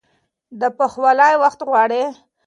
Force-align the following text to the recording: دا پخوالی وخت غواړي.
دا 0.59 0.67
پخوالی 0.77 1.33
وخت 1.43 1.59
غواړي. 1.67 2.03